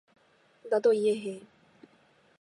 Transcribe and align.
나도 0.71 0.93
이해해. 0.93 1.43